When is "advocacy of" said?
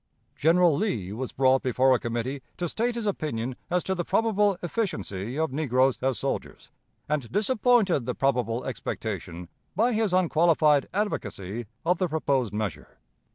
10.91-11.99